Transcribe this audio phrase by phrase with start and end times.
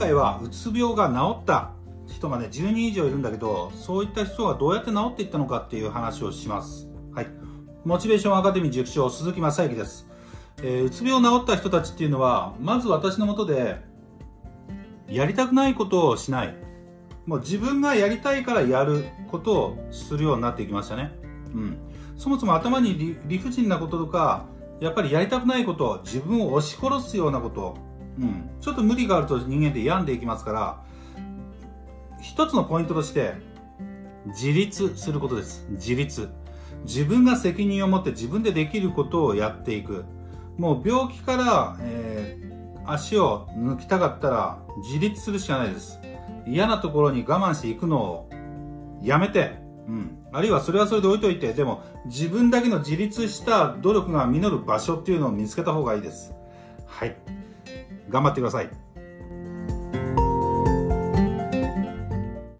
[0.00, 1.72] 回はうつ病が治った
[2.06, 6.88] 人がね10人以上いるんだけどそういった人がどうやって治っていったのかっていう話をします。
[7.14, 7.28] はい。
[7.84, 10.06] モチベーションアカデミー塾長鈴木正幸です、
[10.62, 13.80] えー、うつ病治った人たちっていうのはまず私のもとで
[15.08, 16.54] やりたくないことをしない。
[17.26, 21.12] もう自分がやりたいからやることをするようになっていきましたね。
[21.54, 21.78] うん。
[22.16, 24.46] そもそも頭に理不尽なこととか
[24.80, 30.82] やっぱりやりたくないこと自分を押し殺すようなことうん、ちょっと無理があると人間って病んでいきますから
[32.20, 33.34] 一つのポイントとして
[34.26, 35.66] 自立することです。
[35.70, 36.28] 自立。
[36.84, 40.04] 自分が責任を持って自分でできることをやっていく。
[40.58, 46.00] もう病気から、えー、足を抜きたかったら自立するしかないです。
[46.46, 48.30] 嫌なところに我慢していくのを
[49.02, 49.58] やめて、
[49.88, 56.34] うん、あるいはそれはそれで置いといてでも自分だけの自立した努力が実る場所っていうのを見つけた方がいいです。
[56.86, 57.16] はい。
[58.10, 58.70] 頑張ってください。